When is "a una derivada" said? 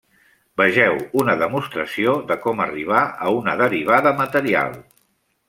3.27-4.17